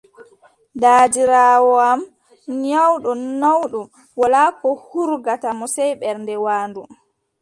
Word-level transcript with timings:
Daadiraawo 0.81 1.73
am 1.89 2.01
nyawɗo 2.63 3.11
naawɗum, 3.39 3.87
wolaa 4.17 4.49
ko 4.59 4.69
hurgata 4.85 5.49
mo 5.59 5.65
sey 5.75 5.91
ɓernde 6.01 6.33
waandu. 6.45 6.81